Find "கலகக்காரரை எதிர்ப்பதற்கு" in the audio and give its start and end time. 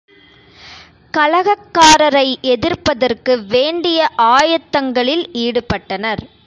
1.17-3.33